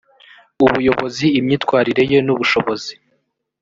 [0.65, 2.93] ubuyobozi imyitwarire ye n ubushobozi